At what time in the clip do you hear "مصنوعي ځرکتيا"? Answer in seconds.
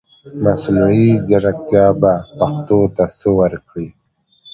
0.43-1.85